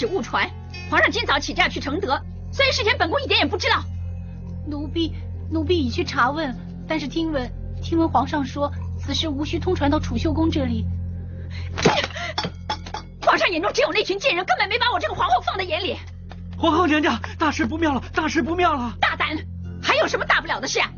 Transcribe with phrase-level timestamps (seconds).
[0.00, 0.50] 通知本宫谕旨误传？
[0.88, 2.18] 皇上今早起驾去承德，
[2.50, 3.82] 所以事前本宫一点也不知道。
[4.66, 5.12] 奴婢
[5.50, 6.56] 奴婢已去查问，
[6.88, 7.50] 但是听闻
[7.82, 10.86] 听闻皇上说此事无需通传到储秀宫这里。
[13.20, 15.96] 皇上眼中只有那群贱人，根本没把我这个皇后放在眼里。
[16.56, 18.94] 皇后娘娘，大事不妙了，大事不妙了！
[19.00, 19.36] 大胆，
[19.82, 20.90] 还有什么大不了的事啊？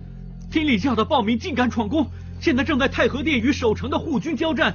[0.50, 2.08] 天理教的暴民竟敢闯宫，
[2.40, 4.74] 现在正在太和殿与守城的护军交战。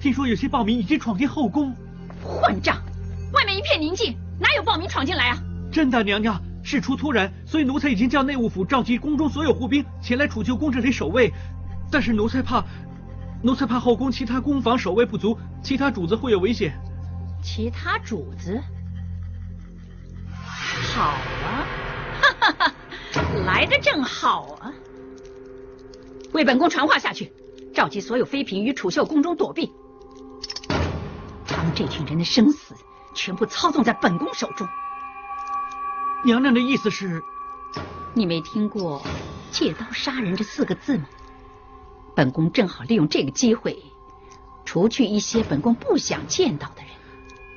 [0.00, 1.74] 听说有些暴民已经闯进后宫。
[2.22, 2.76] 混账！
[3.32, 5.38] 外面一片宁静，哪有暴民闯进来啊？
[5.70, 11.32] 真的，娘娘，事出突然，所以奴才已经叫内务府召集宫中所有护兵前来储秀宫这里守卫。
[11.90, 12.64] 但是奴才怕，
[13.42, 16.72] 奴才怕后宫其他宫房守卫不足，其他主子会有危险。
[17.42, 18.60] 其他主子？
[20.32, 21.66] 好啊，
[22.22, 22.72] 哈哈哈，
[23.46, 24.72] 来的正好啊！
[26.32, 27.32] 为本宫传话下去，
[27.74, 29.70] 召集所有妃嫔于储秀宫中躲避。
[31.46, 32.74] 他们这群人的生死，
[33.18, 34.68] 全部操纵在本宫手中。
[36.24, 37.20] 娘娘的意思是？
[38.14, 39.02] 你没听过
[39.50, 41.06] “借刀杀人”这四个字吗？
[42.14, 43.76] 本宫正好利用这个机会，
[44.64, 46.90] 除去一些本宫不想见到的人。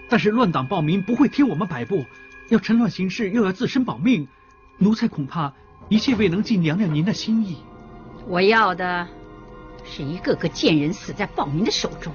[0.09, 2.03] 但是乱党暴民不会听我们摆布，
[2.49, 4.27] 要趁乱行事，又要自身保命，
[4.79, 5.53] 奴才恐怕
[5.89, 7.57] 一切未能尽娘娘您的心意。
[8.27, 9.07] 我要的
[9.83, 12.13] 是一个个贱人死在暴民的手中，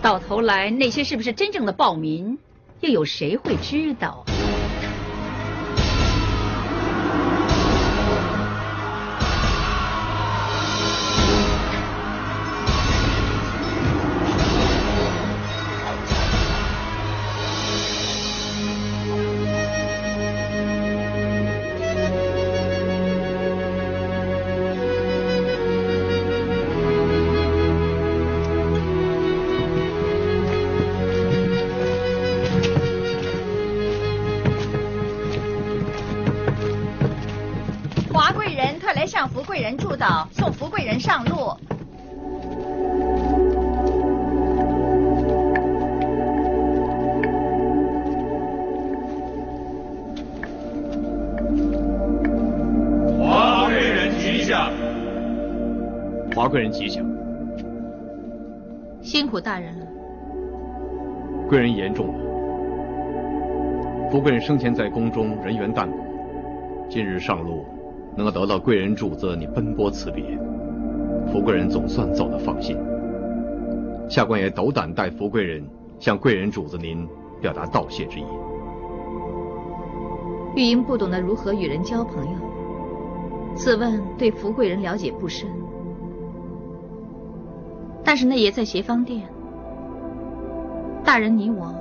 [0.00, 2.36] 到头来那些是不是真正的暴民，
[2.84, 4.22] 又有谁会知道？
[39.74, 41.48] 人祝祷，送福贵人上路。
[53.18, 54.70] 华贵人吉祥，
[56.36, 57.04] 华贵人吉祥。
[59.02, 59.86] 辛苦大人了。
[61.48, 62.14] 贵人言重了。
[64.08, 65.96] 福贵人生前在宫中人缘淡薄，
[66.88, 67.66] 今日上路，
[68.16, 70.38] 能够得到贵人主子你奔波辞别，
[71.32, 72.76] 福贵人总算走得放心。
[74.08, 75.64] 下官也斗胆代福贵人
[75.98, 77.08] 向贵人主子您
[77.40, 78.24] 表达道谢之意。
[80.54, 82.32] 玉英不懂得如何与人交朋友，
[83.54, 85.48] 自问对福贵人了解不深。
[88.04, 89.22] 但是那也在协芳殿，
[91.02, 91.74] 大人你我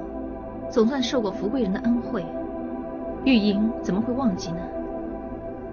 [0.72, 2.26] 总算受过福贵人的恩惠，
[3.26, 4.58] 玉英怎么会忘记呢？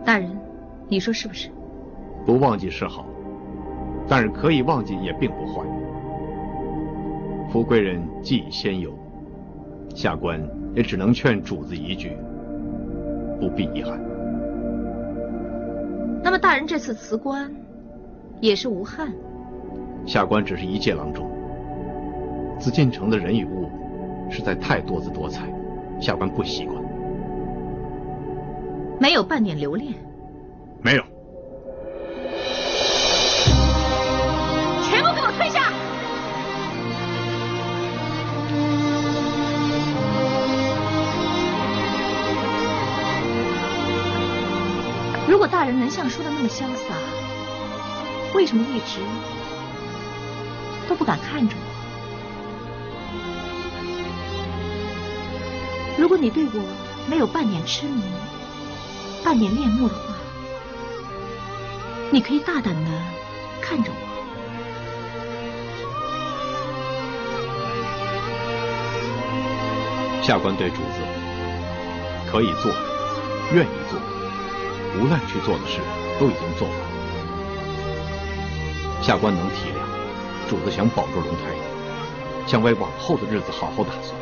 [0.05, 0.37] 大人，
[0.91, 1.49] 你说是不是？
[2.27, 3.07] 不忘记是好，
[4.09, 5.65] 但是可以忘记也并不坏。
[7.49, 8.93] 福贵人既已仙游，
[9.95, 10.43] 下官
[10.75, 12.17] 也只能劝主子一句。
[13.41, 13.99] 不必遗憾。
[16.23, 17.51] 那么大人这次辞官
[18.41, 19.11] 也是无憾。
[20.05, 21.31] 下官只是一介郎中，
[22.59, 23.71] 紫禁城的人与物
[24.29, 25.47] 实在太多姿多彩，
[26.01, 26.83] 下官不习惯。
[29.01, 29.95] 没有半点留恋。
[30.83, 31.03] 没有。
[34.83, 35.73] 全部给我退下！
[45.29, 46.95] 如果大人能像说的那么潇洒，
[48.35, 49.01] 为什么一直
[50.89, 51.63] 都不敢看着我？
[55.99, 56.63] 如果你对我
[57.09, 58.03] 没有半点痴迷、
[59.23, 60.10] 半点恋慕的话，
[62.13, 62.91] 你可以大胆的
[63.63, 64.11] 看着我。
[70.21, 71.01] 下官对主子
[72.31, 72.79] 可以做的
[73.53, 74.07] 愿意做的
[74.99, 75.81] 无奈去做的事
[76.19, 76.75] 都已经做了。
[79.01, 81.55] 下官能体谅主子想保住龙胎
[82.47, 84.17] 想为往后的日子好好打算。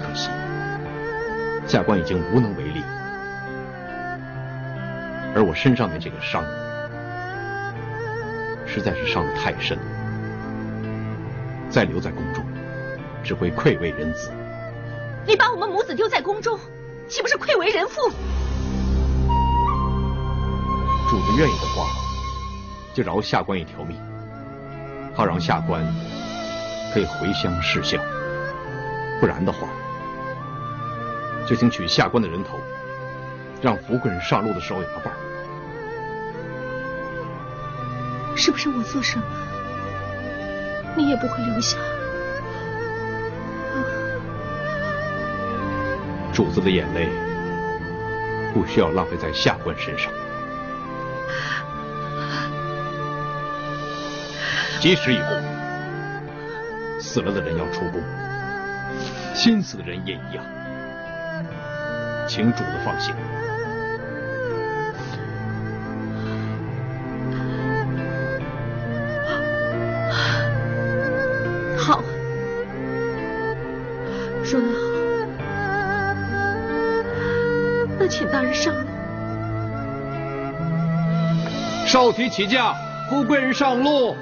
[0.00, 0.30] 可惜
[1.66, 2.80] 下官已经无能为力
[5.44, 6.42] 而我身上的这个伤，
[8.66, 9.84] 实在是伤得太深了。
[11.68, 12.42] 再留在宫中，
[13.22, 14.32] 只会愧为人子。
[15.26, 16.58] 你把我们母子丢在宫中，
[17.08, 18.10] 岂不是愧为人父？
[21.10, 21.84] 主子愿意的话，
[22.94, 24.00] 就饶下官一条命，
[25.14, 25.84] 好让下官
[26.94, 27.98] 可以回乡侍孝；
[29.20, 29.68] 不然的话，
[31.46, 32.58] 就请取下官的人头，
[33.60, 35.18] 让福贵人上路的时候有个伴儿。
[38.54, 39.24] 不是我做什么，
[40.96, 41.76] 你也不会留下？
[46.32, 47.08] 主子的眼泪
[48.54, 50.12] 不需要浪费在下官身上。
[54.80, 55.34] 几时以后，
[57.00, 58.00] 死了的人要出宫，
[59.34, 60.44] 新死的人也一样，
[62.28, 63.12] 请主子放心。
[82.04, 82.76] 少提起驾，
[83.08, 84.14] 富贵人上路。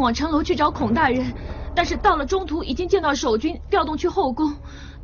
[0.00, 1.32] 往城楼去找孔大人，
[1.74, 4.52] 但是到了中途已经见到守军调动去后宫，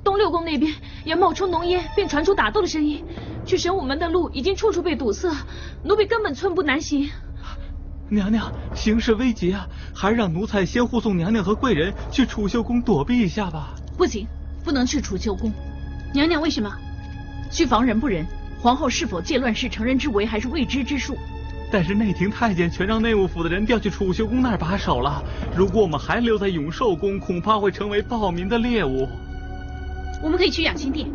[0.03, 0.73] 东六宫那边
[1.05, 3.05] 也冒出浓烟，并传出打斗的声音。
[3.45, 5.31] 去神武门的路已经处处被堵塞，
[5.85, 7.09] 奴婢根本寸步难行。
[8.09, 13.75] 娘娘，形势危急啊，还是让奴才先护送娘娘和贵人去储秀宫躲避一下吧。
[13.97, 14.27] 不行，
[14.65, 15.53] 不能去储秀宫。
[16.13, 16.73] 娘娘为什么？
[17.51, 18.27] 去防人不仁，
[18.61, 21.17] 皇后是否借乱世成人之为，还是未知之数。
[21.71, 25.23] 但是内廷太监全让内务府的人调去储秀宫那儿把守了，
[25.55, 29.09] 如果我们还留在永寿宫，恐怕会成为暴民的猎物。
[30.23, 31.09] 我们可以去养心殿，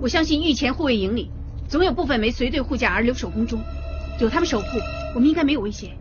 [0.00, 1.30] 我相信御前护卫营里
[1.68, 3.60] 总有部分没随队护驾而留守宫中，
[4.20, 4.66] 有他们守护，
[5.14, 5.96] 我们应该没有危险。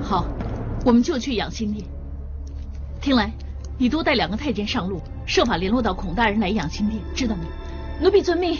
[0.00, 0.26] 好，
[0.84, 1.84] 我们就去养心殿。
[3.00, 3.32] 听来
[3.76, 7.42] 你多带两个太监上路，设法联络到孔大人来养心殿，知道吗？
[8.00, 8.56] 奴婢遵命。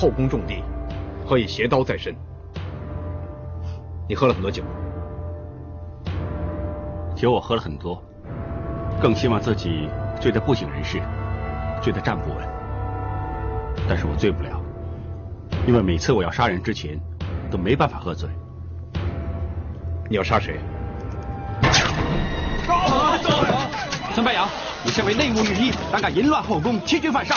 [0.00, 0.64] 后宫重地，
[1.26, 2.16] 何以携刀在身？
[4.08, 4.62] 你喝了很多酒，
[7.14, 8.02] 酒我喝了很多，
[8.98, 11.02] 更希望自己醉得不省人事，
[11.82, 12.48] 醉得站不稳。
[13.86, 14.58] 但是我醉不了，
[15.66, 16.98] 因为每次我要杀人之前，
[17.50, 18.26] 都没办法喝醉。
[20.08, 20.58] 你要杀谁？
[24.14, 24.48] 孙白杨，
[24.82, 27.36] 你身为内务御医，胆敢淫乱后宫，欺君犯上，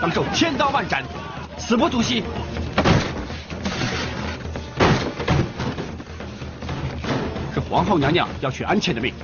[0.00, 1.04] 当受千刀万斩，
[1.66, 2.22] 死不足惜。
[7.54, 9.14] 是皇后娘娘要取安茜的命，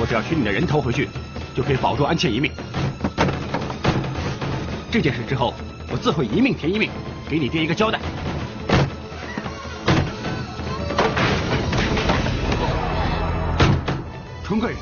[0.00, 1.08] 我只要取你的人头回去，
[1.54, 2.50] 就可以保住安茜一命。
[4.90, 5.52] 这件事之后，
[5.90, 6.90] 我自会一命填一命，
[7.28, 8.00] 给你爹一个交代。
[14.42, 14.78] 春贵人，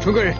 [0.00, 0.34] 春贵人，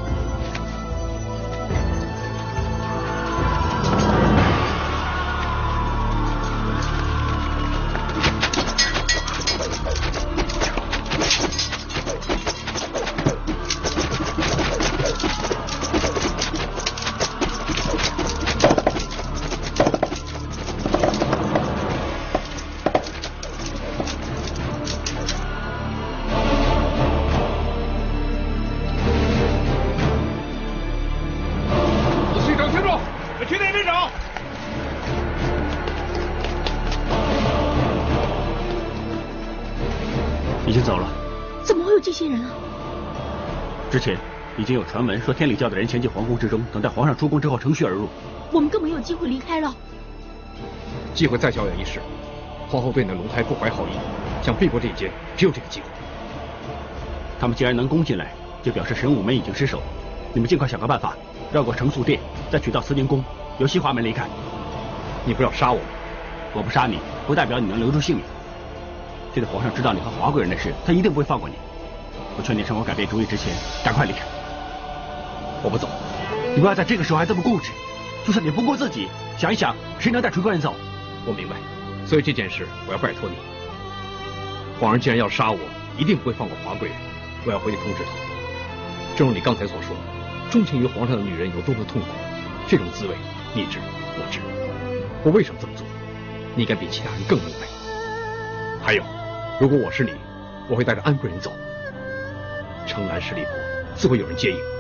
[44.72, 48.08] 已经有传闻说天理教的人潜进皇宫之中，等待皇上出宫之后乘虚而入。
[48.50, 49.70] 我们更没有机会离开了。
[51.12, 52.00] 机会再遥远一时，
[52.70, 53.90] 皇后对你的龙胎不怀好意，
[54.42, 55.86] 想避过这一劫，只有这个机会。
[57.38, 59.82] 他们既然能攻进来，就表示神武门已经失守。
[60.32, 61.14] 你们尽快想个办法，
[61.52, 62.18] 绕过承素殿，
[62.50, 63.22] 再取到慈宁宫，
[63.58, 64.26] 由西华门离开。
[65.26, 65.80] 你不要杀我，
[66.54, 68.24] 我不杀你，不代表你能留住性命。
[69.34, 71.56] 现在皇上知道你和华贵人的事，他一定不会放过你。
[72.38, 73.52] 我劝你趁我改变主意之前，
[73.84, 74.20] 赶快离开。
[75.62, 75.88] 我不走。
[76.54, 77.70] 你不要在这个时候还这么固执。
[78.24, 80.74] 就算你不顾自己，想一想，谁能带纯贵人走？
[81.26, 81.56] 我明白，
[82.06, 83.36] 所以这件事我要拜托你。
[84.78, 85.58] 皇上既然要杀我，
[85.98, 86.96] 一定不会放过华贵人。
[87.44, 88.10] 我要回去通知他。
[89.16, 89.96] 正如你刚才所说，
[90.50, 92.08] 钟情于皇上的女人有多么痛苦，
[92.68, 93.16] 这种滋味
[93.54, 93.78] 你知
[94.16, 94.38] 我知。
[95.24, 95.86] 我为什么这么做？
[96.54, 97.66] 你应该比其他人更明白。
[98.84, 99.02] 还有，
[99.60, 100.12] 如果我是你，
[100.68, 101.52] 我会带着安贵人走。
[102.86, 103.50] 城南十里坡，
[103.96, 104.71] 自会有人接应。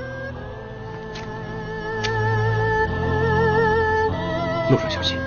[4.70, 5.18] 路上小心。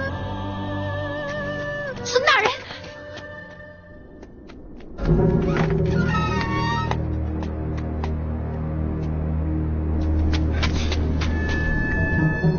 [2.03, 2.49] 孙大人，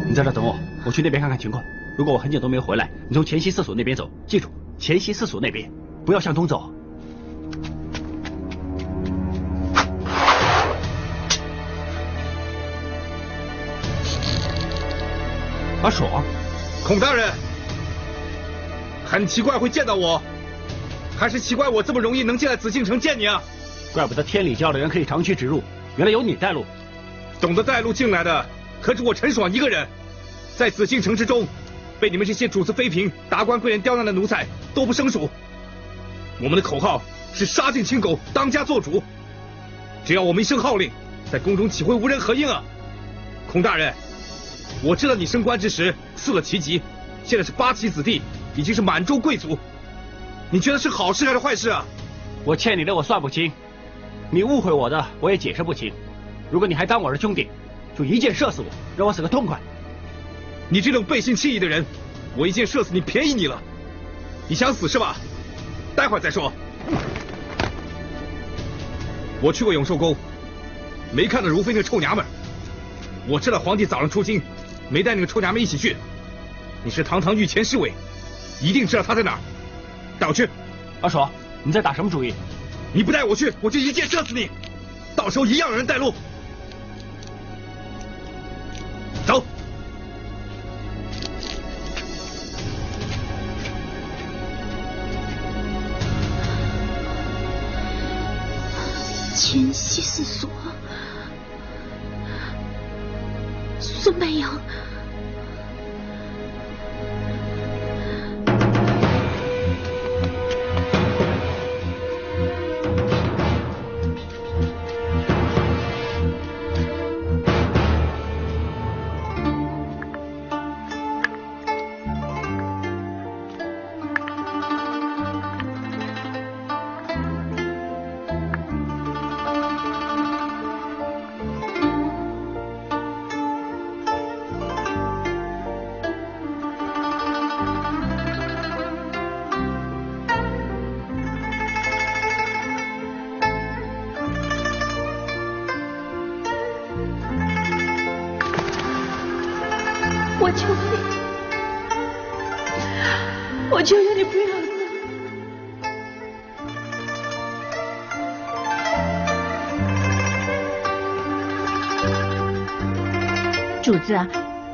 [0.07, 1.63] 你在这等我，我去那边看看情况。
[1.97, 5.71] 如果我很久都没有回来，你从前西四所那边走，记住，前西四所那边，
[6.05, 6.71] 不要向东走。
[15.83, 16.23] 阿爽，
[16.87, 17.33] 孔大人，
[19.05, 20.23] 很奇怪会见到我，
[21.19, 23.43] 还是奇怪我这么容易能进来紫禁城见你啊？
[23.93, 25.61] 怪不得天理教的人可以长驱直入，
[25.97, 26.65] 原来有你带路。
[27.41, 28.47] 懂得带路进来的
[28.81, 29.85] 可只我陈爽一个人，
[30.57, 31.45] 在紫禁城之中，
[31.99, 35.29] 被你们这些主子妃嫔、达官贵人刁难的奴才都不胜数。
[36.41, 37.03] 我们的口号
[37.35, 39.03] 是杀尽亲狗，当家做主。
[40.05, 40.89] 只要我们一声号令，
[41.33, 42.63] 在宫中岂会无人合应啊？
[43.51, 43.93] 孔大人。
[44.85, 46.81] 我知道你升官之时赐了奇级，
[47.23, 48.23] 现在是八旗子弟，
[48.57, 49.59] 已经是满洲贵族。
[50.51, 51.85] 你觉得是好事还是坏事啊？
[52.45, 53.53] 我欠你的我算不清，
[54.31, 55.93] 你误会我的我也解释不清。
[56.51, 57.49] 如果你还当我是兄弟，
[57.99, 59.61] 就一箭射死我，让我死个痛快。
[60.69, 61.85] 你这种背信弃义的人，
[62.37, 63.61] 我一箭射死你便宜你了。
[64.49, 65.17] 你想死是吧？
[65.95, 66.53] 待会儿再说。
[69.43, 70.17] 我去过永寿宫，
[71.13, 72.25] 没看到如妃那个臭娘们。
[73.29, 74.41] 我知道皇帝早上出京。
[74.89, 75.97] 没带那个臭娘们一起去，
[76.87, 77.93] 你是堂堂御前侍卫，
[78.63, 79.39] 一定知道他在哪儿，
[80.21, 80.49] 带我去。
[81.01, 81.29] 阿爽，
[81.65, 82.33] 你在打什么主意？
[82.93, 84.49] 你不带我去，我就一箭射死你，
[85.17, 86.15] 到时候一样有人带路。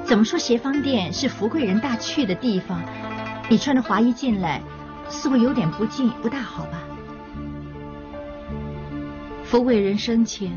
[0.05, 2.83] 怎么说协芳殿是福贵人大去的地方？
[3.49, 4.61] 你穿着华衣进来，
[5.09, 6.79] 似乎有点不敬，不大好吧？
[9.45, 10.51] 福贵人生前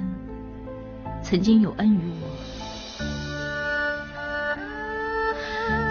[1.21, 2.27] 曾经有恩于我，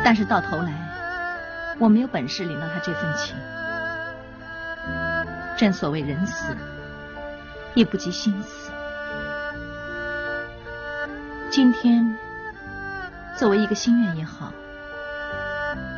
[0.05, 0.73] 但是到头来
[1.79, 3.35] 我没有本事领到他这份情。
[5.57, 6.57] 正所谓人死
[7.75, 8.71] 也不及心死，
[11.51, 12.17] 今天。
[13.37, 14.53] 作为一个心愿也好，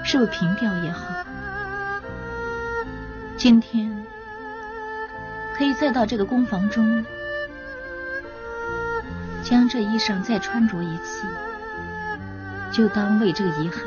[0.05, 1.05] 是为凭吊也好，
[3.37, 4.07] 今天
[5.57, 7.05] 可以再到这个工房中，
[9.43, 11.26] 将这衣裳再穿着一次，
[12.73, 13.85] 就当为这个遗憾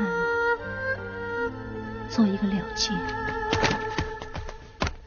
[2.08, 2.92] 做一个了结。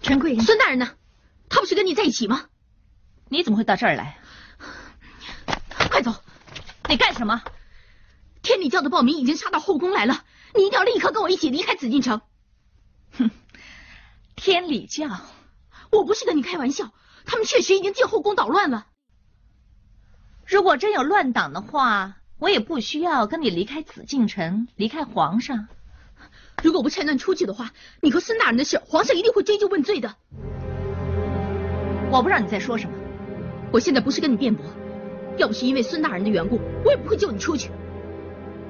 [0.01, 0.89] 陈贵人，孙大人呢？
[1.47, 2.41] 他不是跟你在一起吗？
[3.29, 4.17] 你怎么会到这儿来？
[5.89, 6.13] 快走！
[6.89, 7.41] 你干什么？
[8.43, 12.21] 天理教的暴民已经杀到后宫来了，你一定要立刻跟我一起离开紫禁城。
[13.17, 13.31] 哼，
[14.35, 15.07] 天理教，
[15.91, 16.91] 我不是跟你开玩笑，
[17.25, 18.87] 他们确实已经进后宫捣乱了。
[20.45, 25.69] 如果真有乱党的话，我也不需要跟你离开紫禁城，离开皇上。
[26.61, 27.71] 如果不趁乱出去的话，
[28.01, 30.13] 你和孙大人的事，皇上一定会追究问罪的。
[32.11, 32.95] 我不知道你在说什么。
[33.71, 34.65] 我现在不是跟你辩驳，
[35.37, 37.71] 要不是因为孙大人的缘故，我也不会救你出去。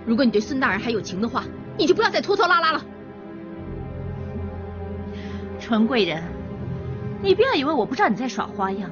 [0.05, 1.43] 如果你对孙大人还有情的话，
[1.77, 2.85] 你就不要再拖拖拉拉了。
[5.59, 6.21] 纯贵人，
[7.21, 8.89] 你不要以为我不知道你在耍花样。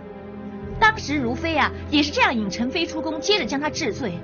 [0.80, 4.18] 当时如妃啊，也是这样引陈妃出宫，接着将她治罪。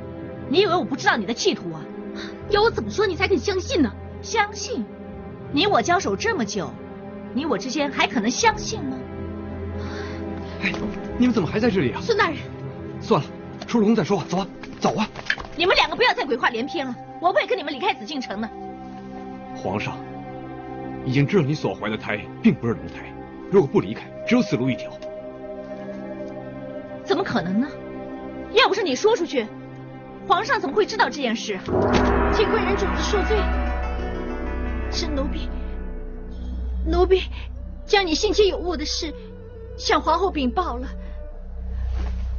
[0.50, 1.82] 你以为我不知道你的企图啊？
[2.50, 3.92] 要我怎么说你才肯相信呢？
[4.22, 4.86] 相信？
[5.52, 6.72] 你我交手这么久，
[7.34, 8.98] 你我之间还可能相信吗？
[10.64, 10.74] 哎，
[11.18, 12.00] 你们怎么还在这里啊？
[12.02, 12.38] 孙大人，
[13.02, 13.28] 算了，
[13.68, 14.24] 出了宫再说。
[14.30, 14.48] 走啊，
[14.80, 15.08] 走啊！
[15.58, 18.48] 你们两个不要再鬼话连篇了，我不会跟你们离开紫禁城的。
[19.56, 19.98] 皇上
[21.04, 23.12] 已经知道你所怀的胎并不是龙胎，
[23.50, 24.92] 如果不离开，只有死路一条。
[27.04, 27.68] 怎么可能呢？
[28.54, 29.48] 要不是你说出去，
[30.28, 31.58] 皇上怎么会知道这件事？
[32.32, 33.36] 请贵人主子恕罪，
[34.92, 35.50] 是奴婢，
[36.86, 37.24] 奴婢
[37.84, 39.12] 将你信妻有误的事
[39.76, 40.88] 向皇后禀报了。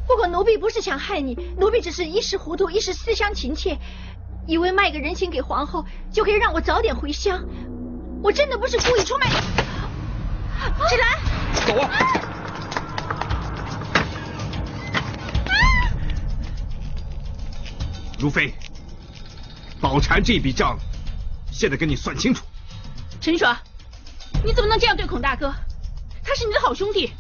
[0.08, 3.78] 不过奴婢不是想害你，奴婢只是一时糊涂，一时思乡情切，
[4.46, 7.44] 以为卖个人情给皇后就可以让我早点回乡。
[8.22, 9.34] 我真的不是故意出卖你。
[10.88, 11.90] 芷兰，走啊！
[18.18, 18.54] 如妃，
[19.80, 20.78] 宝蟾这笔账，
[21.52, 22.44] 现在跟你算清楚。
[23.20, 23.54] 陈爽，
[24.42, 25.54] 你怎么能这样对孔大哥？
[26.24, 27.12] 他是你的好兄弟。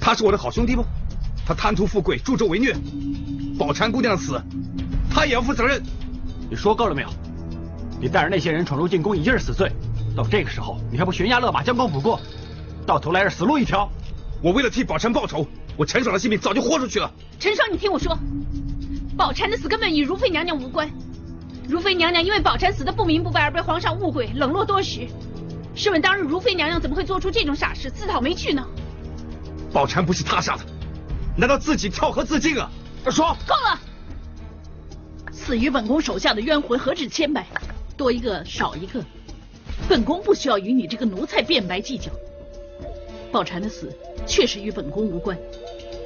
[0.00, 0.84] 他是我的好兄弟不？
[1.46, 2.74] 他贪图富贵，助纣为虐，
[3.58, 4.40] 宝蟾姑娘的死，
[5.10, 5.82] 他也要负责任。
[6.48, 7.08] 你说够了没有？
[8.00, 9.70] 你带着那些人闯入进宫，已经是死罪。
[10.16, 12.20] 到这个时候，你还不悬崖勒马，将功补过？
[12.86, 13.90] 到头来是死路一条。
[14.42, 17.10] 我为了替宝蟾报仇，我陈爽的性命早就豁出去了。
[17.38, 18.18] 陈爽，你听我说。
[19.16, 20.90] 宝蟾的死根本与如妃娘娘无关，
[21.68, 25.06] 如妃娘娘因为宝蟾死的不明不白而被皇上误会，冷落多时。
[25.74, 28.66] 试问当日如妃娘娘怎么会做出这种傻事，自讨没趣呢？
[29.72, 30.64] 宝蟾不是他杀的，
[31.36, 32.70] 难道自己跳河自尽啊？
[33.10, 33.78] 说够了！
[35.32, 37.46] 死于本宫手下的冤魂何止千百，
[37.96, 39.04] 多一个少一个，
[39.88, 42.10] 本宫不需要与你这个奴才辩白计较。
[43.32, 43.92] 宝蟾的死
[44.26, 45.36] 确实与本宫无关。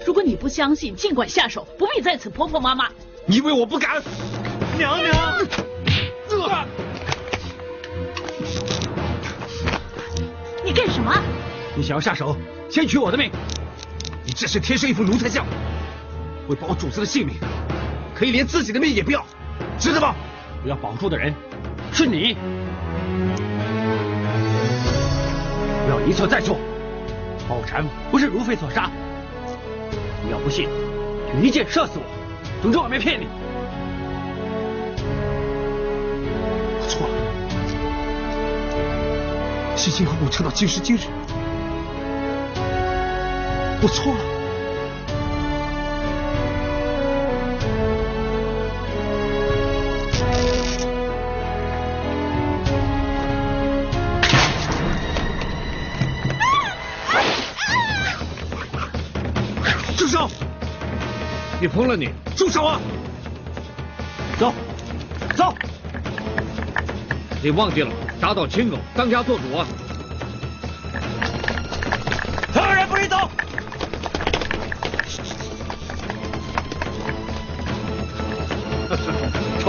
[0.07, 2.89] 如果你不相信，尽管下手，不必在此婆婆妈妈。
[3.27, 4.03] 你以为我不敢？
[4.79, 5.39] 娘娘，
[10.65, 11.15] 你干什么？
[11.77, 12.35] 你想要下手，
[12.71, 13.31] 先取我的命。
[14.41, 15.45] 这是天生一副奴才相，
[16.47, 17.35] 为保主子的性命，
[18.15, 19.27] 可以连自己的命也不要，
[19.81, 20.15] 知道吗？
[20.63, 21.35] 我要保住的人
[21.93, 22.37] 是你。
[25.85, 26.57] 不要一错再错，
[27.49, 28.89] 宝蟾不是如妃所杀。
[30.23, 30.69] 你要不信，
[31.35, 32.05] 就一箭射死我。
[32.63, 33.27] 总之我没骗你。
[36.79, 37.15] 我错了，
[39.77, 41.01] 是幸亏我撑到今时今日。
[43.81, 44.21] 我错了。
[59.97, 60.29] 住手
[61.61, 61.97] 你疯了！
[61.97, 62.81] 你住手啊！
[64.39, 64.53] 走，
[65.37, 65.55] 走！
[67.43, 69.67] 你忘记了，打倒亲狗，当家做主啊！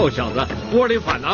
[0.00, 1.28] 臭小子，窝里反呢！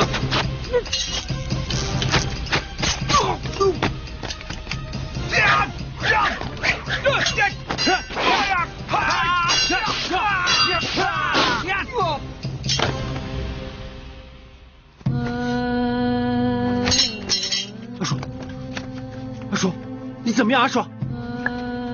[20.35, 20.87] 怎么样，阿爽？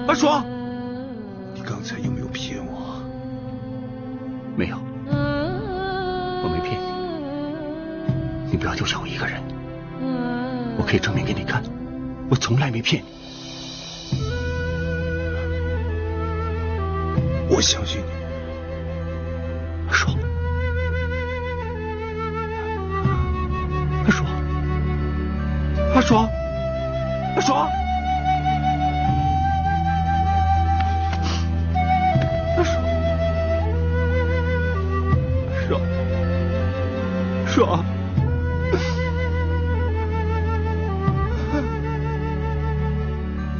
[0.08, 0.44] 阿爽，
[10.92, 11.62] 可以证明给你看，
[12.28, 13.21] 我从来没骗你。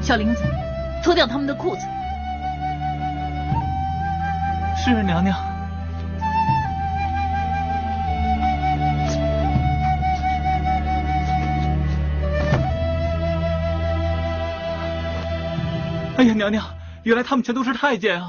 [0.03, 0.43] 小玲子，
[1.03, 1.87] 脱掉他们的裤子。
[4.77, 5.37] 是娘娘。
[16.17, 16.65] 哎呀，娘娘，
[17.05, 18.29] 原来他们全都是太监啊！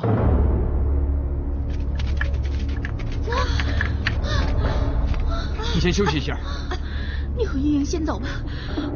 [5.74, 6.38] 你先休息一下。
[7.36, 8.28] 你和玉莹先走吧，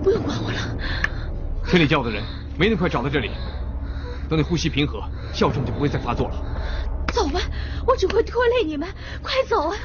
[0.04, 0.58] 不用管我了。
[1.66, 2.24] 天理教的人
[2.58, 3.30] 没那么快找到这里，
[4.28, 6.36] 等你呼吸平和，哮喘就不会再发作了。
[7.14, 7.40] 走吧，
[7.86, 8.90] 我只会拖累你们，
[9.22, 9.76] 快走啊！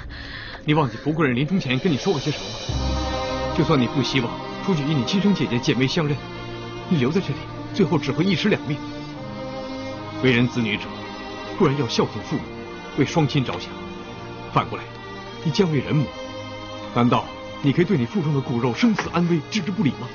[0.65, 3.55] 你忘记福贵人临终前跟你说过些什么吗？
[3.57, 4.31] 就算你不希望
[4.65, 6.17] 出去与你亲生姐姐姐妹相认，
[6.89, 7.35] 你留在这里，
[7.75, 8.79] 最后只会一尸两命。
[10.23, 10.85] 为人子女者，
[11.59, 12.43] 固然要孝敬父母，
[12.97, 13.71] 为双亲着想；
[14.53, 14.85] 反过来，
[15.45, 16.07] 你将为人母，
[16.95, 17.27] 难道
[17.61, 20.09] 你可以对你腹中的骨肉生死安危置之不理吗？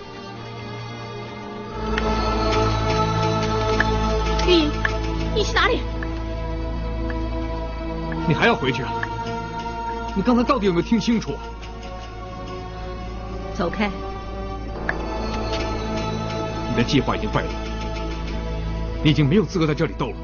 [4.48, 4.72] 玉莹，
[5.36, 5.82] 你去哪里？
[8.26, 8.94] 你还要回去啊？
[10.16, 11.34] 你刚才到底有没有听清楚？
[13.54, 13.92] 走开！
[16.70, 17.50] 你的计划已经败露，
[19.04, 20.16] 你已经没有资格在这里斗了。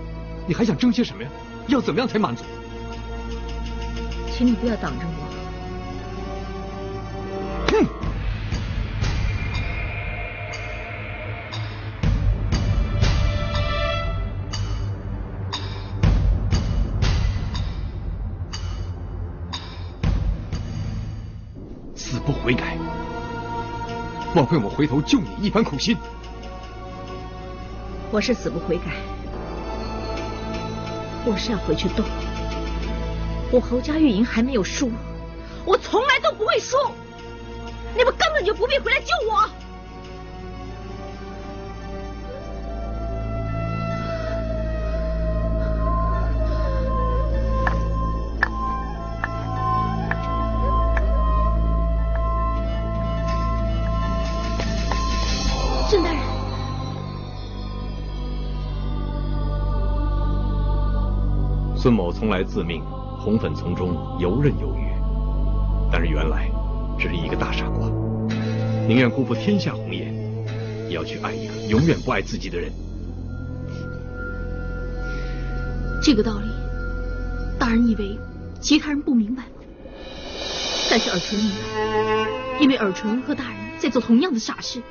[0.48, 1.30] 你还想争些什么呀？
[1.68, 2.46] 要怎么样才满足？
[4.32, 5.24] 请你不要挡着我。
[7.72, 7.86] 哼！
[24.36, 25.96] 枉费我回头救你一番苦心。
[28.12, 28.92] 我是死不悔改，
[31.26, 32.04] 我是要回去斗。
[33.52, 34.92] 我侯家玉莹还没有输，
[35.66, 36.78] 我从来都不会输。
[37.96, 39.48] 你们根本就不必回来救我。
[61.84, 62.82] 孙某从来自命
[63.20, 64.88] 红粉丛中游刃有余，
[65.92, 66.50] 但是原来
[66.98, 67.90] 只是一个大傻瓜，
[68.88, 70.16] 宁愿辜负天下红颜，
[70.88, 72.72] 也要去爱一个永远不爱自己的人。
[76.02, 76.48] 这个道理，
[77.60, 78.18] 大人以为
[78.62, 79.50] 其他人不明白吗？
[80.90, 84.82] 但是尔淳明白，因为尔淳和大人在做同样的傻事。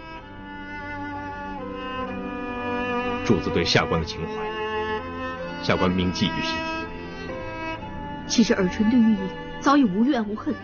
[3.25, 6.55] 主子对下官的情怀，下官铭记于心。
[8.27, 9.29] 其实尔淳对玉莹
[9.61, 10.55] 早已无怨无恨，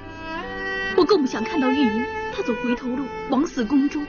[0.96, 4.06] 我更不想看到玉莹她走回头路，枉死宫中。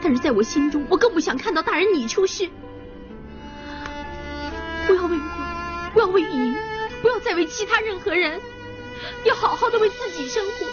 [0.00, 2.48] 但是在我心中，我更不想看到大人你出事。
[4.86, 6.56] 不要为我，不要为玉莹，
[7.02, 8.40] 不要再为其他任何人，
[9.24, 10.66] 要好好的为自己生活。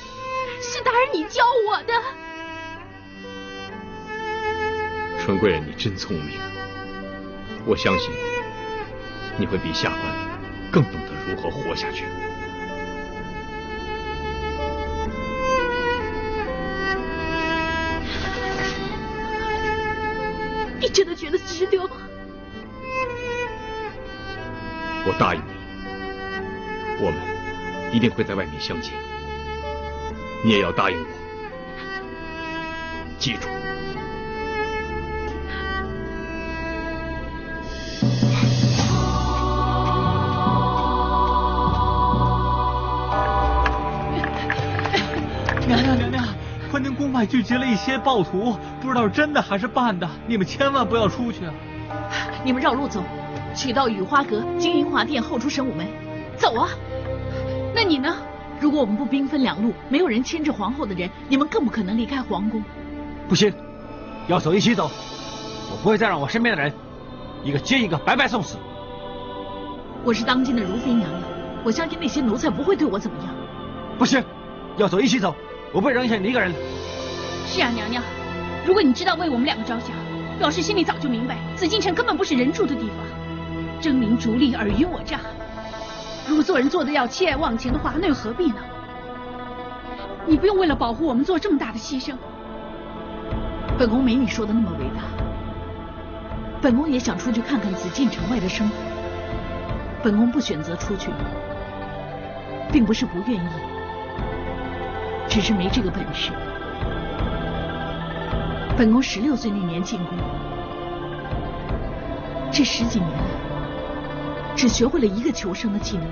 [0.61, 1.93] 是大人你教我的。
[5.19, 6.39] 春贵人，你真聪明，
[7.65, 8.09] 我相信
[9.37, 10.01] 你会比下官
[10.71, 10.98] 更懂
[11.29, 12.05] 如何活下去。
[20.79, 21.97] 你真的觉得值得吗？
[25.05, 27.19] 我答应你，我们
[27.93, 28.93] 一定会在外面相见。
[30.43, 31.05] 你也要答应我，
[33.19, 33.58] 记住。
[47.19, 51.53] 外聚集了一些暴徒，不知道是真的还是扮的，你们千万不要出去啊！
[52.45, 53.03] 你们绕路走，
[53.53, 55.85] 去到雨花阁金银华殿后出神武门，
[56.37, 56.69] 走啊！
[57.75, 58.15] 那你呢？
[58.61, 62.63] 如果我们不兵分两路，没有人牵制皇后的人，你们更不可能离开皇宫。
[63.27, 63.53] 不行，
[64.27, 64.89] 要走一起走，
[65.69, 66.71] 我不会再让我身边的人
[67.43, 68.55] 一个接一个白白送死。
[70.05, 71.21] 我是当今的如妃娘娘，
[71.65, 73.35] 我相信那些奴才不会对我怎么样。
[73.97, 74.23] 不行，
[74.77, 75.35] 要走一起走，
[75.73, 76.53] 我不会扔下你一个人。
[77.51, 78.03] 是啊，娘娘，
[78.63, 79.89] 如果你知道为我们两个着想，
[80.37, 82.97] 表示心里早就明白，紫禁城根本不是人住的地方，
[83.81, 85.19] 争名逐利，尔虞我诈。
[86.27, 88.57] 如果做人做的要弃爱忘情的话，那又何必呢？
[90.27, 92.13] 你不用为了保护我们做这么大的牺牲。
[93.79, 95.01] 本宫没你说的那么伟大，
[96.61, 98.75] 本宫也想出去看看紫禁城外的生活。
[100.03, 101.09] 本宫不选择出去，
[102.71, 103.49] 并不是不愿意，
[105.27, 106.31] 只是没这个本事。
[108.79, 110.17] 本宫十六岁那年进宫，
[112.49, 113.25] 这十几年来
[114.55, 116.05] 只学会了一个求生的技能，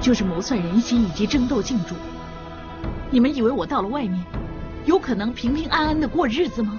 [0.00, 1.96] 就是谋算人心以及争斗竞逐。
[3.10, 4.24] 你们以为我到了外面，
[4.84, 6.78] 有可能平平安安的过日子吗？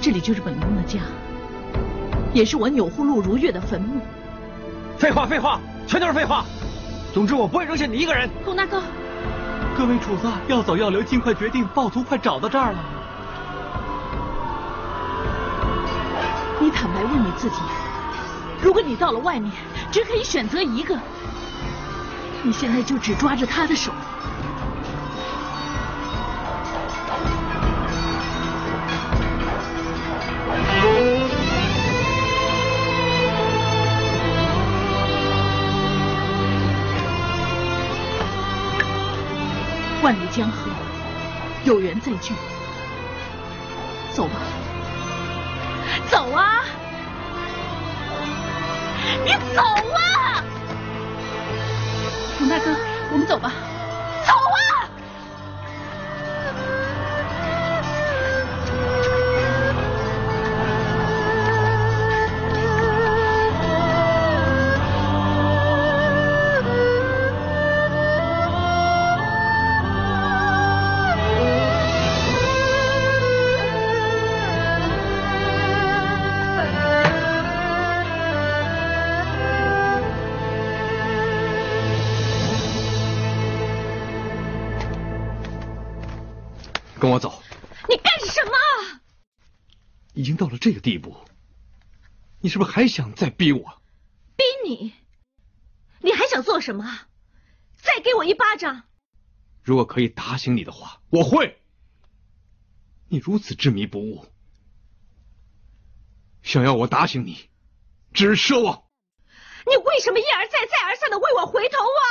[0.00, 1.02] 这里就是本宫的家，
[2.34, 4.00] 也是我钮祜禄如月的坟墓。
[4.98, 6.44] 废话，废话，全都是废话。
[7.14, 8.28] 总之，我不会扔下你一个人。
[8.44, 8.82] 洪大哥，
[9.74, 11.66] 各位主子要走要留，尽快决定。
[11.74, 12.78] 暴徒快找到这儿了。
[16.60, 17.56] 你坦白问你自己，
[18.62, 19.50] 如果你到了外面，
[19.90, 20.96] 只可以选择一个，
[22.42, 23.90] 你现在就只抓着他的手。
[40.34, 40.70] 江河，
[41.64, 42.32] 有缘再聚。
[44.12, 44.32] 走吧，
[46.10, 46.64] 走啊！
[49.24, 50.42] 你走啊！
[52.38, 52.74] 冯大哥，
[53.12, 53.52] 我们走吧。
[90.62, 91.16] 这个地步，
[92.38, 93.82] 你是不是还想再逼我？
[94.36, 94.92] 逼你？
[95.98, 97.00] 你还想做什么？
[97.74, 98.84] 再给我一巴掌！
[99.64, 101.60] 如果可以打醒你的话，我会。
[103.08, 104.24] 你如此执迷不悟，
[106.44, 107.50] 想要我打醒你，
[108.14, 108.84] 只是奢望。
[109.66, 112.06] 你为什么一而再、再而三的为我回头啊？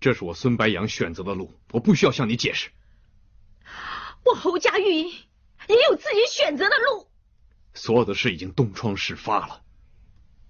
[0.00, 2.72] 这是我孙白杨选择的路，我不需要向你解释。
[4.24, 5.27] 我侯家玉英
[5.68, 7.06] 也有自己选择的路。
[7.74, 9.60] 所有的事已经东窗事发了，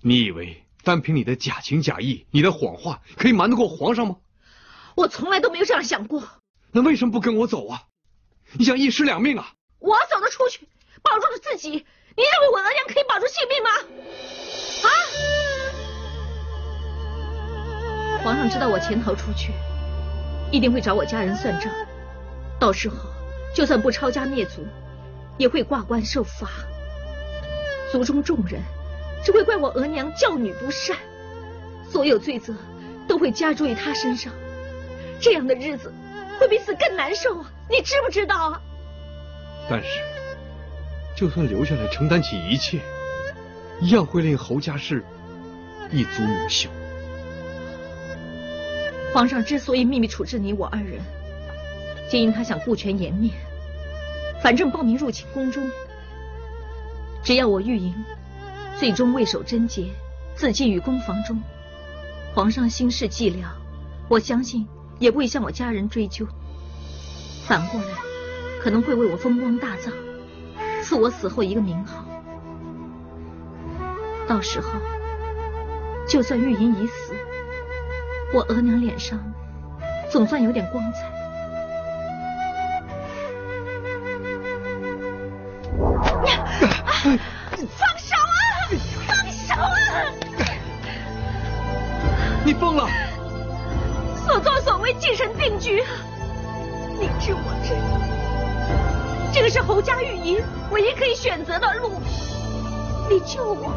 [0.01, 4.17] 你以为单凭你的假情假意、你的谎话可以瞒得过皇上吗？
[4.95, 6.23] 我从来都没有这样想过。
[6.73, 7.83] 那为什么不跟我走啊？
[8.53, 9.53] 你想一尸两命啊？
[9.79, 10.67] 我走了出去，
[11.03, 13.71] 保住了自己，你认为我额娘可以保住性命吗？
[14.83, 14.89] 啊！
[18.25, 19.53] 皇上知道我潜逃出去，
[20.51, 21.73] 一定会找我家人算账。
[22.59, 22.97] 到时候，
[23.55, 24.67] 就算不抄家灭族，
[25.39, 26.49] 也会挂冠受罚。
[27.91, 28.61] 族中众人
[29.25, 30.97] 只会怪我额娘教女不善，
[31.91, 32.55] 所有罪责
[33.07, 34.33] 都会加诸于她身上。
[35.21, 35.93] 这样的日子
[36.39, 37.51] 会比死更难受啊！
[37.71, 38.63] 你知不知道啊？
[39.69, 40.01] 但是，
[41.17, 42.79] 就算留下来承担起一切，
[43.81, 45.03] 一样会令侯家氏
[45.91, 46.69] 一族母秀。
[49.13, 51.01] 皇上之所以秘密处置你我二人，
[52.11, 53.33] 皆因他想顾全颜面。
[54.43, 55.69] 反正报名入侵宫中，
[57.23, 57.95] 只要我玉莹
[58.77, 59.89] 最终未守贞洁，
[60.35, 61.41] 自尽于宫房中，
[62.35, 63.47] 皇上心事寂寥，
[64.09, 64.67] 我相信
[64.99, 66.27] 也不会向我家人追究。
[67.47, 67.89] 反过来，
[68.61, 69.93] 可能会为我风光大葬，
[70.83, 72.05] 赐我死后一个名号。
[74.29, 74.71] 到时候，
[76.07, 77.15] 就算玉莹已死，
[78.33, 79.19] 我额娘脸上
[80.11, 81.18] 总算有点光彩。
[87.17, 88.37] 放手啊！
[89.07, 89.67] 放手啊！
[92.45, 92.89] 你疯了！
[94.27, 95.83] 所作所为既成定局，
[97.01, 97.75] 你知我知，
[99.33, 102.01] 这个是侯家玉莹唯一可以选择的路。
[103.09, 103.73] 你救我，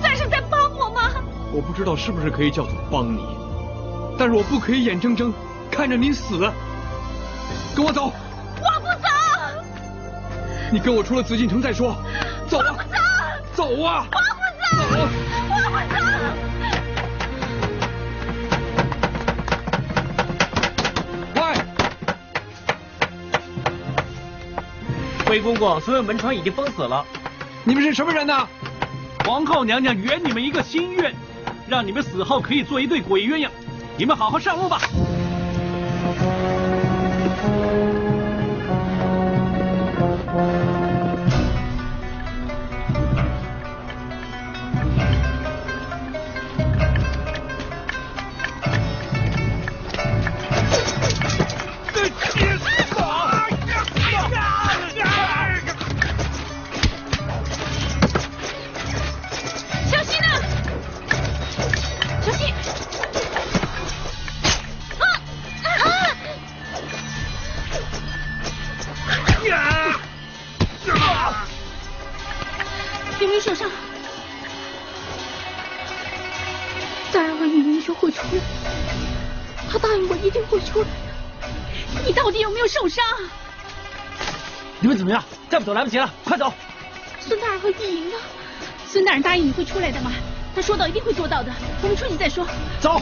[0.00, 1.10] 算是在帮我吗？
[1.52, 3.22] 我不知道是不是可以叫做帮你，
[4.18, 5.32] 但是我不可以眼睁睁
[5.70, 6.50] 看着你死。
[7.74, 8.04] 跟我走！
[8.04, 9.08] 我不走！
[10.70, 11.94] 你跟我出了紫禁城再说。
[12.52, 12.76] 走啊！
[13.54, 14.06] 走啊！
[14.12, 14.76] 我不走！
[14.92, 15.08] 走！
[15.48, 15.96] 我不走！
[25.30, 25.30] 喂！
[25.30, 27.02] 魏公公，所有门窗已经封死了。
[27.64, 28.46] 你们是什么人呢？
[29.24, 31.14] 皇后娘娘圆你们一个心愿，
[31.66, 33.48] 让你们死后可以做一对鬼鸳鸯。
[33.96, 34.78] 你们好好上路吧。
[85.74, 86.52] 来不及了，快走！
[87.20, 88.16] 孙大人和碧莹呢？
[88.86, 90.10] 孙大人答应你会出来的吗？
[90.54, 91.50] 他说到一定会做到的。
[91.82, 92.46] 我们出去再说。
[92.80, 93.00] 走。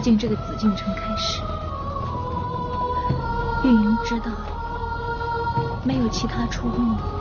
[0.00, 1.42] 进这个紫禁城开始，
[3.64, 4.32] 运营知道
[5.84, 7.19] 没有其他出路了。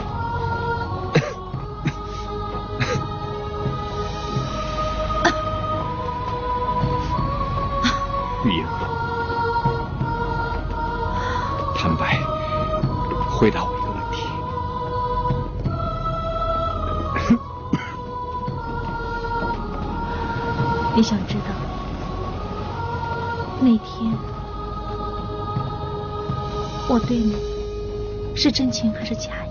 [28.39, 29.48] 是真情还是假意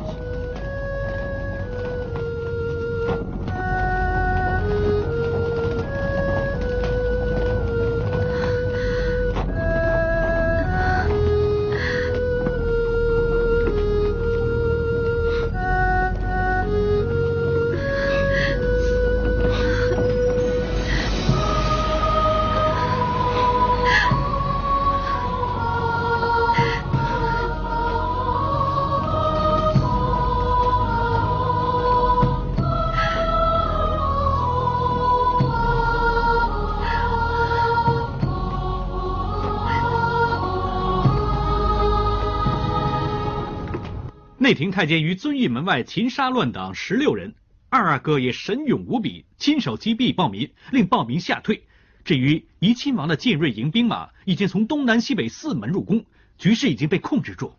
[44.48, 47.34] 内廷太监于遵义门外擒杀乱党十六人，
[47.68, 51.64] 二阿哥也神勇无比，亲手击毙暴民，令暴民吓退。
[52.02, 56.02] 至于怡亲王的建瑞营兵马，已经从东南西北四门入宫，
[56.38, 57.52] 局势已经被控制住。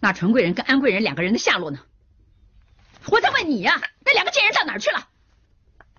[0.00, 1.78] 那纯贵人跟安贵人两个人的下落呢？
[3.08, 5.06] 我在问你呀，那两个贱人到哪儿去了？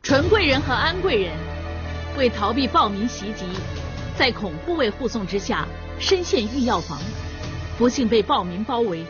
[0.02, 1.32] 纯贵人和安贵人
[2.18, 3.46] 为逃避暴民袭击，
[4.18, 5.68] 在恐护卫护送之下，
[6.00, 7.00] 身陷御药房，
[7.78, 9.06] 不幸被暴民包围。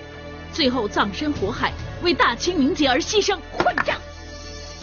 [0.53, 3.37] 最后葬身火海，为大清名节而牺牲。
[3.51, 3.99] 混账！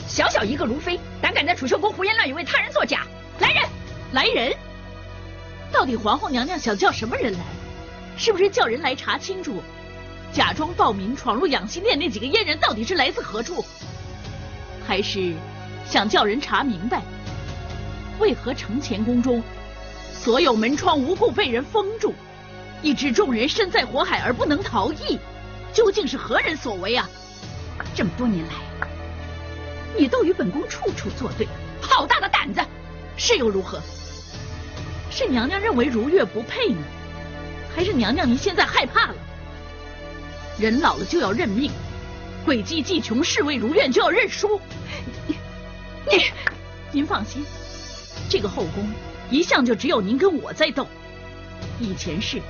[0.09, 3.06] 小小一个卢妃，胆敢在储秀宫胡言乱语，为他人作假！
[3.38, 3.62] 来人，
[4.12, 4.52] 来人！
[5.73, 7.38] 到底皇后娘娘想叫什么人来？
[8.16, 9.62] 是不是叫人来查清楚，
[10.33, 13.64] 假装暴民闯入养心殿那几个阉人到底是来自何处？
[14.87, 15.33] 还是
[15.87, 17.00] 想叫人查明白，
[18.18, 19.40] 为何承乾宫中
[20.12, 22.12] 所有门窗无故被人封住，
[22.83, 25.18] 以致众人身在火海而不能逃逸？
[25.73, 27.08] 究竟是何人所为啊？
[27.94, 28.87] 这么多年来，
[29.96, 31.48] 你都与本宫处处作对，
[31.81, 32.60] 好大的胆子！
[33.16, 33.81] 是又如何？
[35.10, 36.83] 是娘娘认为如月不配呢，
[37.75, 39.14] 还是娘娘您现在害怕了？
[40.58, 41.71] 人老了就要认命，
[42.46, 44.60] 诡计既穷，侍卫如愿就要认输。
[45.27, 45.37] 你，
[46.10, 46.25] 你，
[46.92, 47.44] 您放心，
[48.29, 48.87] 这个后宫
[49.31, 50.87] 一向就只有您跟我在斗，
[51.79, 52.40] 以前是，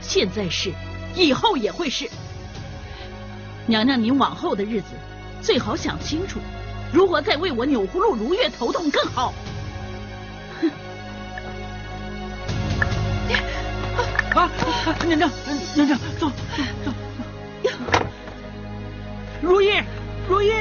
[0.00, 0.72] 现在是，
[1.14, 2.08] 以后也会是。
[3.66, 4.88] 娘娘，您往后的日子
[5.40, 6.38] 最好想清楚，
[6.92, 9.32] 如何再为我钮祜禄如月头痛更好。
[10.60, 10.70] 哼！
[14.34, 14.50] 啊！
[15.06, 15.30] 娘娘，
[15.74, 16.30] 娘娘，走
[16.84, 16.92] 走
[17.62, 17.72] 走！
[19.40, 19.80] 如意，
[20.28, 20.52] 如意。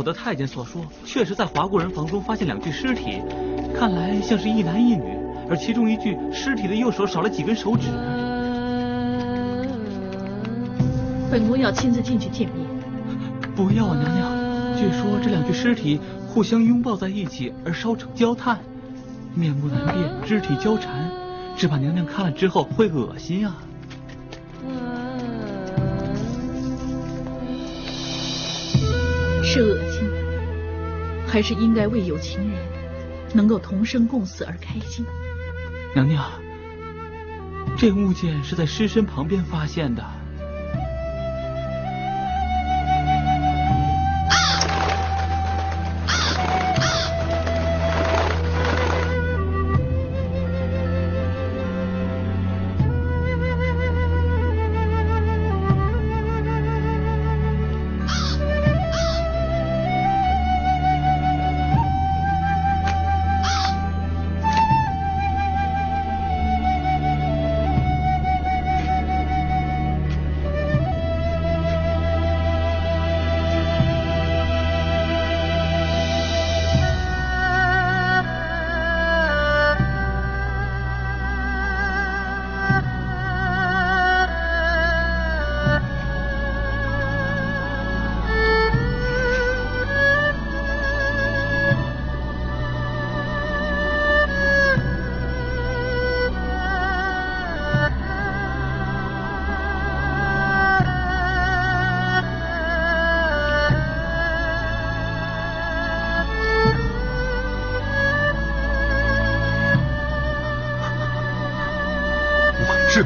[0.00, 3.20] 火的太监所说，确实在华国人房中发现两具尸体，
[3.78, 5.02] 看来像是一男一女，
[5.46, 7.88] 而其中一具尸体的右手少了几根手指。
[11.30, 12.66] 本宫要亲自进去见面。
[13.54, 14.32] 不要啊，娘娘！
[14.74, 18.58] 据说这两具尸体互相拥抱在一起而烧成焦炭，
[19.34, 21.10] 面目难辨，肢体交缠，
[21.58, 23.54] 只怕娘娘看了之后会恶心啊。
[29.42, 29.89] 是恶心，
[31.30, 32.58] 还是应该为有情人
[33.32, 35.06] 能够同生共死而开心？
[35.94, 36.28] 娘娘，
[37.78, 40.04] 这物件是在尸身旁边发现的。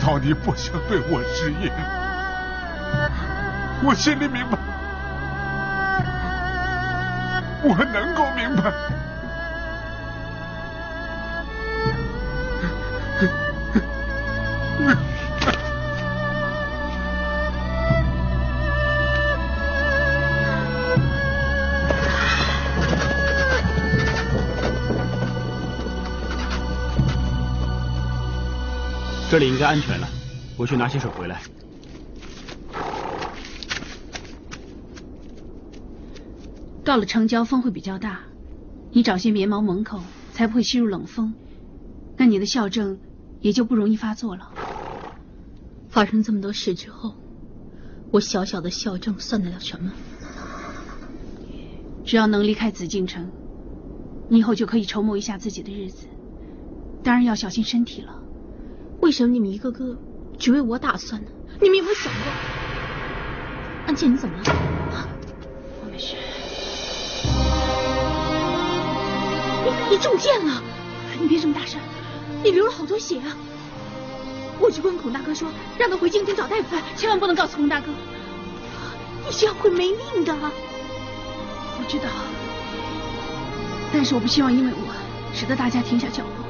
[0.05, 1.73] 道你不想对我失言，
[3.83, 4.59] 我心里明白，
[7.63, 8.04] 我能
[29.35, 30.09] 这里应该安全了，
[30.57, 31.43] 我去拿些水回来。
[36.85, 38.20] 到了城郊风会比较大，
[38.93, 40.01] 你找些棉毛蒙口，
[40.32, 41.35] 才不会吸入冷风，
[42.16, 42.97] 那你的校症
[43.41, 44.53] 也就不容易发作了。
[45.89, 47.16] 发生这么多事之后，
[48.12, 49.91] 我小小的校症算得了什么？
[52.05, 53.28] 只要能离开紫禁城，
[54.28, 56.07] 你以后就可以筹谋一下自己的日子，
[57.03, 58.20] 当然要小心身体了。
[59.05, 59.99] 为什么你们一个个
[60.39, 61.29] 只为我打算呢？
[61.61, 62.23] 你们有没有想过？
[63.87, 64.45] 安茜，你怎么了？
[65.83, 66.17] 我没事。
[69.67, 70.63] 你你中箭了！
[71.21, 71.79] 你别这么大声，
[72.43, 73.37] 你流了好多血啊！
[74.59, 77.89] 我去跟孔大哥说，让他回京城找大夫，千万不能告诉孔大哥，
[79.29, 80.35] 你这样会没命的。
[80.35, 82.09] 我知道，
[83.93, 84.95] 但是我不希望因为我
[85.35, 86.44] 使得大家停下脚步。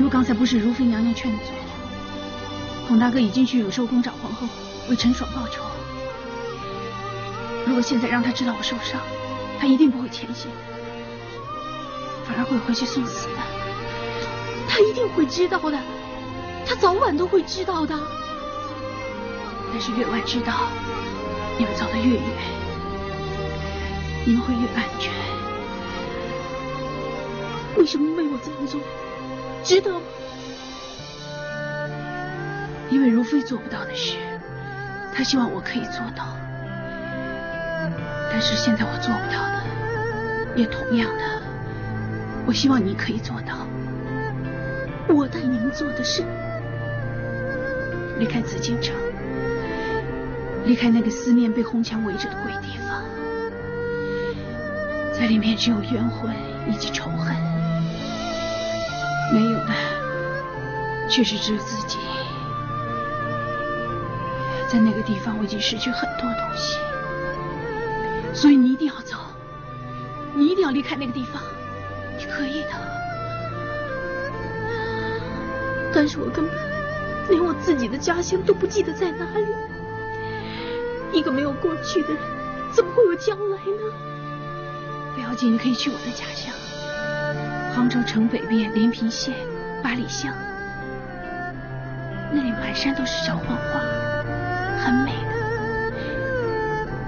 [0.00, 1.52] 如刚才不是如妃娘娘劝你做，
[2.88, 4.48] 孔大哥已经去永寿宫找皇后
[4.88, 5.62] 为陈爽报仇。
[7.66, 8.98] 如果现在让他知道我受伤，
[9.60, 10.50] 他一定不会前行，
[12.24, 13.34] 反而会回去送死的。
[14.66, 15.78] 他一定会知道的，
[16.64, 17.94] 他早晚都会知道的。
[19.70, 20.54] 但是越晚知道，
[21.58, 22.22] 你们走得越远，
[24.24, 25.12] 你们会越安全。
[27.76, 28.80] 为什么为我这么做？
[29.62, 30.00] 值得吗？
[32.90, 34.16] 因为如妃做不到的事，
[35.14, 36.36] 她希望我可以做到。
[38.32, 39.62] 但是现在我做不到的，
[40.56, 41.42] 也同样的，
[42.46, 43.66] 我希望你可以做到。
[45.08, 46.22] 我带你们做的事，
[48.18, 48.94] 离开紫禁城，
[50.64, 53.02] 离开那个四面被红墙围着的鬼地方，
[55.12, 56.34] 在里面只有冤魂
[56.68, 57.49] 以及仇恨。
[59.32, 59.72] 没有的，
[61.08, 61.98] 却是只有自己。
[64.68, 66.78] 在那个地方，我已经失去很多东西，
[68.32, 69.16] 所以你一定要走，
[70.34, 71.42] 你一定要离开那个地方，
[72.18, 72.70] 你可以的。
[75.92, 76.54] 但是我根本
[77.28, 79.46] 连我自己的家乡都不记得在哪里。
[81.12, 82.18] 一个没有过去的人，
[82.72, 83.92] 怎么会有将来呢？
[85.16, 86.54] 不要紧，你可以去我的家乡。
[87.80, 89.34] 杭州城北边临平县
[89.82, 90.34] 八里乡，
[92.30, 93.80] 那里满山都是小黄花，
[94.76, 95.30] 很美的。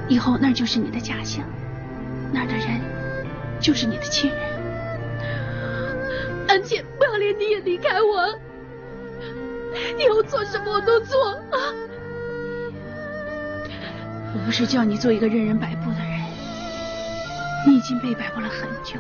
[0.09, 1.45] 以后那就是你的家乡，
[2.33, 2.81] 那儿的人
[3.61, 4.41] 就是你的亲人。
[6.49, 8.27] 安茜，不要连你也离开我，
[9.99, 11.59] 你要做什么我都做啊。
[14.35, 16.19] 我不是叫你做一个任人摆布的人，
[17.69, 18.99] 你已经被摆布了很久。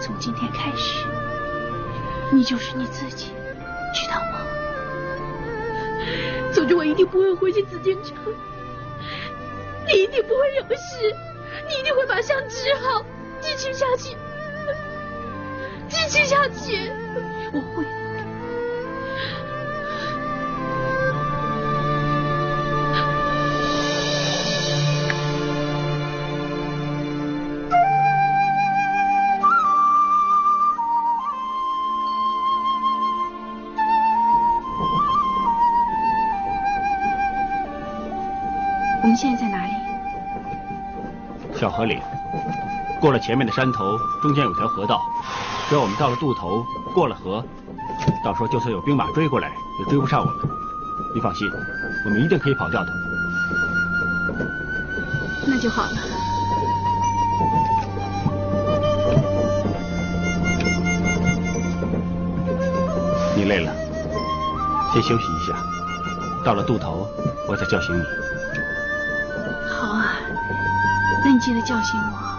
[0.00, 1.04] 从今天开始，
[2.32, 3.32] 你就是你自己，
[3.94, 4.46] 知道吗？
[6.52, 8.14] 总之我一定不会回去紫禁城，
[9.86, 11.14] 你一定不会有事，
[11.68, 13.04] 你一定会把伤治好，
[13.40, 14.16] 继续下去，
[15.88, 16.92] 继续下去，
[17.52, 17.97] 我会。
[43.08, 45.00] 过了前面的山头，中间有条河道。
[45.66, 47.42] 只要我们到了渡头，过了河，
[48.22, 50.34] 到时候就算有兵马追过来，也追不上我们。
[51.14, 51.50] 你放心，
[52.04, 52.92] 我们一定可以跑掉的。
[55.46, 55.96] 那就好了。
[63.34, 63.72] 你累了，
[64.92, 65.56] 先休息一下。
[66.44, 67.08] 到了渡头，
[67.48, 68.02] 我再叫醒你。
[69.66, 70.12] 好啊，
[71.24, 72.37] 那你记得叫醒我。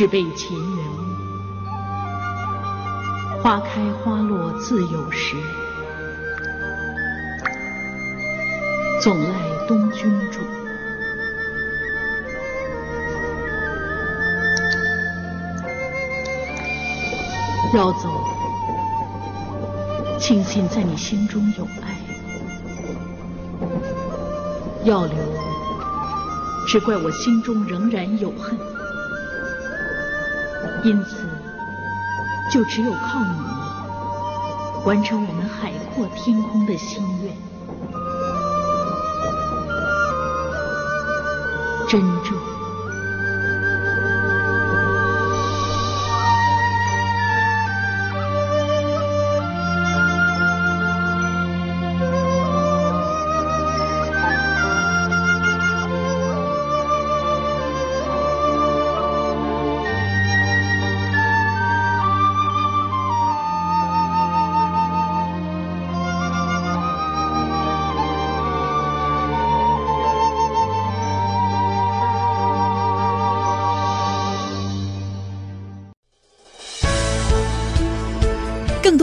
[0.00, 0.98] 只被前缘误。
[3.42, 5.36] 花开花落自有时，
[9.02, 9.28] 总赖
[9.68, 10.40] 东君主。
[17.74, 18.08] 要走，
[20.18, 21.94] 庆幸在你心中有爱；
[24.84, 25.14] 要留，
[26.66, 28.69] 只怪我心中仍然有恨。
[30.82, 31.28] 因此，
[32.50, 37.36] 就只有靠你，完成我们海阔天空的心愿。
[41.86, 42.49] 珍重。